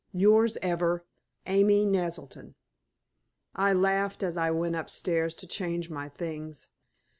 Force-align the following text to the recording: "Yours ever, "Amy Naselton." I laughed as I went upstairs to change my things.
"Yours 0.13 0.57
ever, 0.63 1.05
"Amy 1.45 1.85
Naselton." 1.85 2.55
I 3.53 3.71
laughed 3.73 4.23
as 4.23 4.35
I 4.35 4.49
went 4.49 4.75
upstairs 4.75 5.35
to 5.35 5.45
change 5.45 5.91
my 5.91 6.09
things. 6.09 6.69